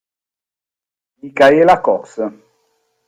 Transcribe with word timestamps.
Micaela 1.21 1.77
Cocks 1.85 2.17